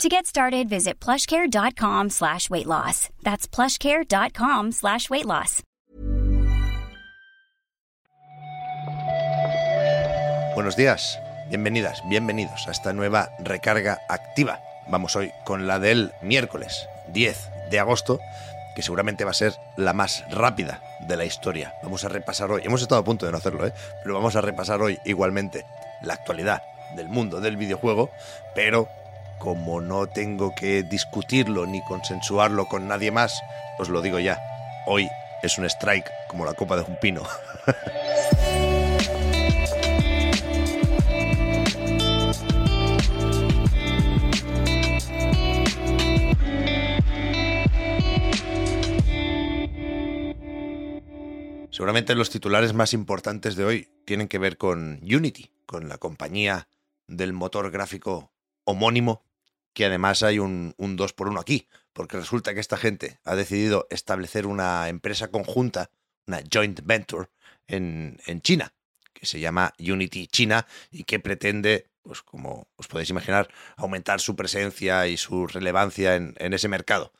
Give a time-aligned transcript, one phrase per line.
[0.00, 3.08] To get started, visit plushcare.com slash weight loss.
[3.22, 5.62] That's plushcare.com slash weight loss.
[10.54, 11.18] Buenos días,
[11.50, 14.60] bienvenidas, bienvenidos a esta nueva recarga activa.
[14.88, 18.18] Vamos hoy con la del miércoles 10 de agosto,
[18.74, 21.74] que seguramente va a ser la más rápida de la historia.
[21.82, 23.72] Vamos a repasar hoy, hemos estado a punto de no hacerlo, ¿eh?
[24.02, 25.64] pero vamos a repasar hoy igualmente
[26.02, 26.62] la actualidad
[26.96, 28.10] del mundo del videojuego,
[28.54, 28.88] pero
[29.42, 33.42] como no tengo que discutirlo ni consensuarlo con nadie más,
[33.76, 34.40] os lo digo ya,
[34.86, 35.08] hoy
[35.42, 37.24] es un strike como la copa de un pino.
[51.70, 56.68] Seguramente los titulares más importantes de hoy tienen que ver con Unity, con la compañía
[57.08, 58.30] del motor gráfico
[58.62, 59.24] homónimo,
[59.72, 63.34] que además hay un, un 2 por 1 aquí, porque resulta que esta gente ha
[63.34, 65.90] decidido establecer una empresa conjunta,
[66.26, 67.28] una joint venture,
[67.66, 68.72] en, en China,
[69.12, 74.36] que se llama Unity China y que pretende, pues como os podéis imaginar, aumentar su
[74.36, 77.12] presencia y su relevancia en, en ese mercado.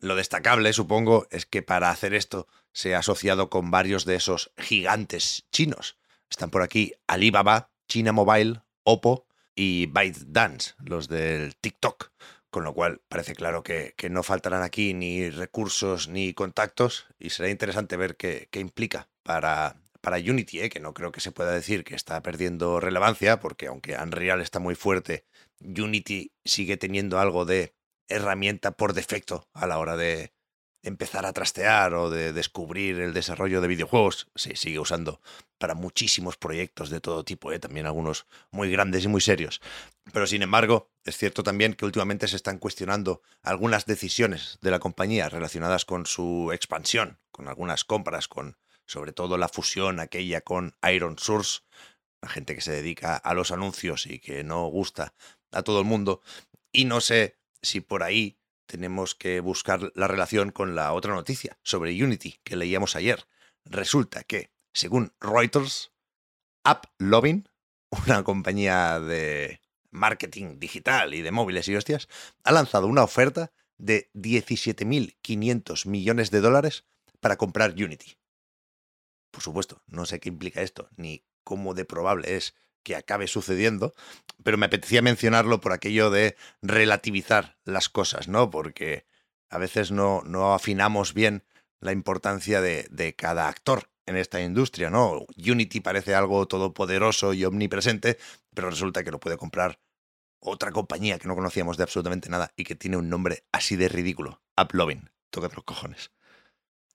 [0.00, 4.52] Lo destacable, supongo, es que para hacer esto se ha asociado con varios de esos
[4.58, 5.96] gigantes chinos.
[6.28, 12.10] Están por aquí Alibaba, China Mobile, Oppo y ByteDance, los del TikTok.
[12.50, 17.30] Con lo cual parece claro que, que no faltarán aquí ni recursos ni contactos y
[17.30, 20.68] será interesante ver qué, qué implica para, para Unity, ¿eh?
[20.68, 24.60] que no creo que se pueda decir que está perdiendo relevancia, porque aunque Unreal está
[24.60, 25.24] muy fuerte,
[25.60, 27.74] Unity sigue teniendo algo de
[28.08, 30.33] herramienta por defecto a la hora de
[30.84, 34.28] empezar a trastear o de descubrir el desarrollo de videojuegos.
[34.34, 35.20] Se sigue usando
[35.58, 37.58] para muchísimos proyectos de todo tipo, ¿eh?
[37.58, 39.60] también algunos muy grandes y muy serios.
[40.12, 44.78] Pero sin embargo, es cierto también que últimamente se están cuestionando algunas decisiones de la
[44.78, 48.56] compañía relacionadas con su expansión, con algunas compras, con
[48.86, 51.60] sobre todo la fusión aquella con Iron Source,
[52.20, 55.14] la gente que se dedica a los anuncios y que no gusta
[55.50, 56.20] a todo el mundo.
[56.72, 61.58] Y no sé si por ahí tenemos que buscar la relación con la otra noticia
[61.62, 63.26] sobre Unity que leíamos ayer.
[63.64, 65.92] Resulta que, según Reuters,
[66.64, 67.48] AppLovin,
[68.06, 69.60] una compañía de
[69.90, 72.08] marketing digital y de móviles y hostias,
[72.42, 76.84] ha lanzado una oferta de 17.500 millones de dólares
[77.20, 78.18] para comprar Unity.
[79.30, 83.94] Por supuesto, no sé qué implica esto, ni cómo de probable es que acabe sucediendo,
[84.44, 88.50] pero me apetecía mencionarlo por aquello de relativizar las cosas, ¿no?
[88.50, 89.06] Porque
[89.50, 91.42] a veces no, no afinamos bien
[91.80, 95.26] la importancia de, de, cada actor en esta industria, ¿no?
[95.36, 98.18] Unity parece algo todopoderoso y omnipresente,
[98.54, 99.80] pero resulta que lo puede comprar
[100.44, 103.88] otra compañía que no conocíamos de absolutamente nada y que tiene un nombre así de
[103.88, 106.12] ridículo, Uplovin, toca los cojones.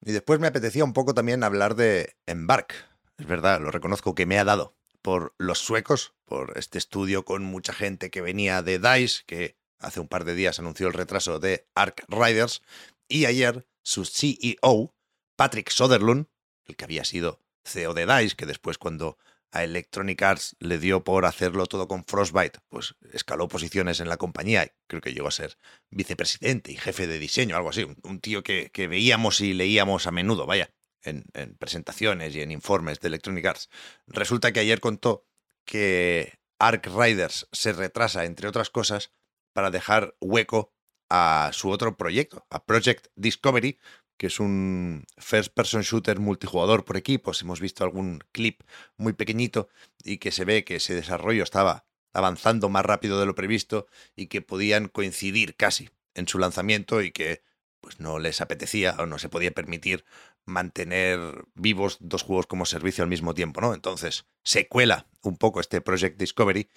[0.00, 2.74] Y después me apetecía un poco también hablar de Embark.
[3.16, 7.44] Es verdad, lo reconozco que me ha dado por los suecos, por este estudio con
[7.44, 11.38] mucha gente que venía de DICE, que hace un par de días anunció el retraso
[11.38, 12.62] de Ark Riders,
[13.08, 14.94] y ayer su CEO,
[15.36, 16.26] Patrick Soderlund,
[16.66, 19.18] el que había sido CEO de DICE, que después cuando
[19.50, 24.18] a Electronic Arts le dio por hacerlo todo con Frostbite, pues escaló posiciones en la
[24.18, 25.56] compañía y creo que llegó a ser
[25.90, 30.06] vicepresidente y jefe de diseño, algo así, un, un tío que, que veíamos y leíamos
[30.06, 30.70] a menudo, vaya
[31.02, 33.68] en, en, presentaciones y en informes de Electronic Arts.
[34.06, 35.26] Resulta que ayer contó
[35.64, 39.12] que Ark Riders se retrasa, entre otras cosas,
[39.52, 40.72] para dejar hueco
[41.10, 43.78] a su otro proyecto, a Project Discovery,
[44.16, 47.40] que es un first person shooter multijugador por equipos.
[47.40, 48.62] Hemos visto algún clip
[48.96, 49.68] muy pequeñito
[50.04, 53.86] y que se ve que ese desarrollo estaba avanzando más rápido de lo previsto
[54.16, 57.42] y que podían coincidir casi en su lanzamiento y que
[57.80, 60.04] pues no les apetecía o no se podía permitir
[60.48, 63.74] mantener vivos dos juegos como servicio al mismo tiempo, ¿no?
[63.74, 66.68] Entonces se cuela un poco este Project Discovery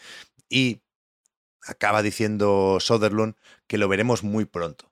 [0.50, 0.82] y
[1.64, 3.36] acaba diciendo Soderlund
[3.68, 4.92] que lo veremos muy pronto,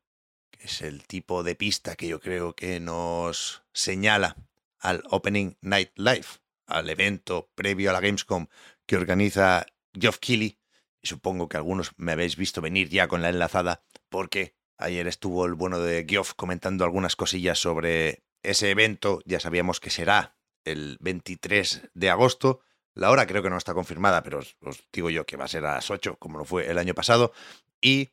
[0.60, 4.36] es el tipo de pista que yo creo que nos señala
[4.80, 6.28] al Opening Night Live,
[6.66, 8.48] al evento previo a la Gamescom
[8.86, 10.60] que organiza Geoff Keighley,
[11.02, 15.46] y supongo que algunos me habéis visto venir ya con la enlazada porque Ayer estuvo
[15.46, 20.98] el bueno de Geoff comentando algunas cosillas sobre ese evento ya sabíamos que será el
[21.02, 22.62] 23 de agosto.
[22.94, 25.66] La hora creo que no está confirmada, pero os, digo yo que va a ser
[25.66, 27.34] a las 8, como lo fue el año pasado.
[27.82, 28.10] Y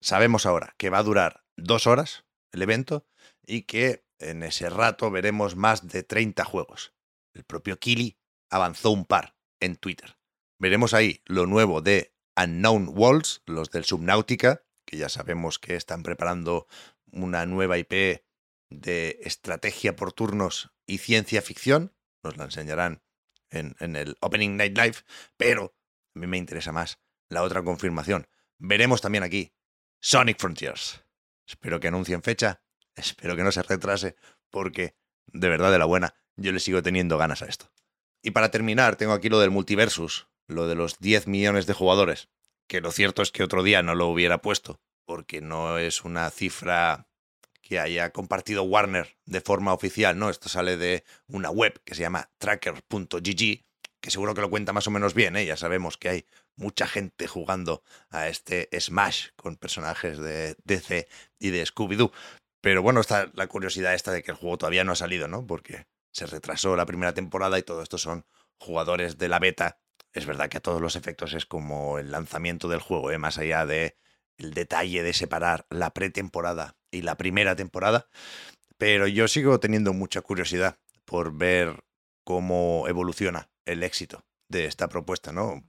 [0.00, 3.06] sabemos ahora que va a durar dos horas el evento
[3.46, 6.92] y que en ese rato veremos más de 30 juegos.
[7.34, 8.18] El propio Kili
[8.50, 10.18] avanzó un par en Twitter.
[10.58, 16.02] Veremos ahí lo nuevo de Unknown Worlds, los del Subnautica, que ya sabemos que están
[16.02, 16.66] preparando
[17.12, 18.22] una nueva IP
[18.70, 21.94] de estrategia por turnos y ciencia ficción.
[22.22, 23.02] Nos la enseñarán
[23.50, 24.96] en, en el Opening Night Live,
[25.36, 25.74] pero
[26.14, 26.98] a mí me interesa más
[27.28, 28.28] la otra confirmación.
[28.58, 29.54] Veremos también aquí
[30.00, 31.04] Sonic Frontiers.
[31.46, 32.62] Espero que anuncien fecha,
[32.94, 34.16] espero que no se retrase,
[34.50, 37.70] porque de verdad de la buena, yo le sigo teniendo ganas a esto.
[38.22, 42.28] Y para terminar, tengo aquí lo del multiversus, lo de los 10 millones de jugadores,
[42.66, 46.30] que lo cierto es que otro día no lo hubiera puesto, porque no es una
[46.30, 47.07] cifra
[47.68, 50.30] que haya compartido Warner de forma oficial, ¿no?
[50.30, 53.66] Esto sale de una web que se llama tracker.gg,
[54.00, 55.44] que seguro que lo cuenta más o menos bien, ¿eh?
[55.44, 56.26] Ya sabemos que hay
[56.56, 62.10] mucha gente jugando a este Smash con personajes de DC y de Scooby-Doo.
[62.62, 65.46] Pero bueno, está la curiosidad esta de que el juego todavía no ha salido, ¿no?
[65.46, 68.24] Porque se retrasó la primera temporada y todo esto son
[68.56, 69.78] jugadores de la beta.
[70.14, 73.18] Es verdad que a todos los efectos es como el lanzamiento del juego, ¿eh?
[73.18, 73.98] más allá de
[74.38, 78.08] el detalle de separar la pretemporada y la primera temporada.
[78.76, 81.84] Pero yo sigo teniendo mucha curiosidad por ver
[82.24, 85.64] cómo evoluciona el éxito de esta propuesta, ¿no?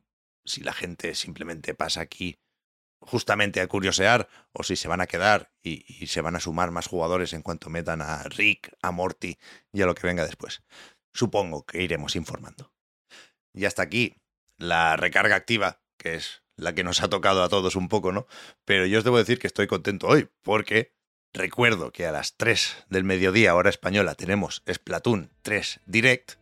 [0.46, 2.40] Si la gente simplemente pasa aquí
[3.02, 6.88] justamente a curiosear o si se van a quedar y, se van a sumar más
[6.88, 9.38] jugadores en cuanto metan a Rick, a Morty
[9.72, 10.64] y a lo que venga después.
[11.14, 12.72] Supongo que iremos informando.
[13.54, 14.16] Y hasta aquí
[14.58, 18.28] la recarga activa, que es la que nos ha tocado a todos un poco, ¿no?
[18.66, 20.94] Pero yo os debo decir que estoy contento hoy, porque
[21.34, 26.34] recuerdo que a las 3 del mediodía, hora española, tenemos Splatoon 3 Direct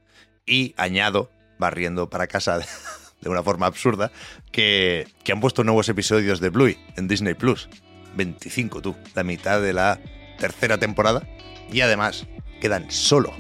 [0.46, 2.60] y añado, barriendo para casa
[3.22, 4.12] de una forma absurda,
[4.52, 7.70] que, que han puesto nuevos episodios de Bluey en Disney Plus.
[8.16, 10.00] 25 tú, la mitad de la
[10.40, 11.28] tercera temporada.
[11.72, 12.26] Y además,
[12.62, 13.34] quedan solo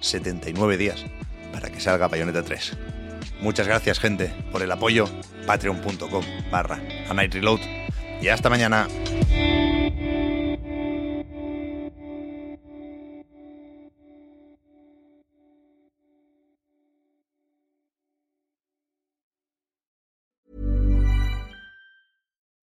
[0.00, 1.04] 79 días
[1.52, 2.76] para que salga Bayonetta 3.
[3.40, 5.06] Muchas gracias, gente, por el apoyo.
[5.46, 7.60] Patreon.com barra a Night Reload.
[8.20, 8.88] Y hasta mañana.